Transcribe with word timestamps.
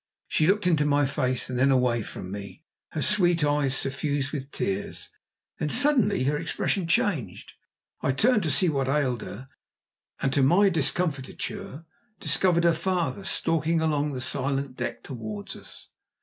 She 0.27 0.47
looked 0.47 0.65
into 0.65 0.83
my 0.83 1.05
face 1.05 1.47
and 1.47 1.59
then 1.59 1.69
away 1.69 2.01
from 2.01 2.31
me, 2.31 2.63
her 2.93 3.03
sweet 3.03 3.43
eyes 3.43 3.77
suffused 3.77 4.31
with 4.31 4.49
tears, 4.49 5.09
then 5.59 5.69
suddenly 5.69 6.23
her 6.23 6.35
expression 6.35 6.87
changed. 6.87 7.53
I 8.01 8.11
turned 8.11 8.41
to 8.41 8.49
see 8.49 8.67
what 8.67 8.87
ailed 8.87 9.21
her, 9.21 9.47
and 10.19 10.33
to 10.33 10.41
my 10.41 10.69
discomfiture 10.69 11.85
discovered 12.19 12.63
her 12.63 12.73
father 12.73 13.23
stalking 13.23 13.79
along 13.79 14.13
the 14.13 14.21
silent 14.21 14.75
deck 14.75 15.03
towards 15.03 15.55
us. 15.55 15.89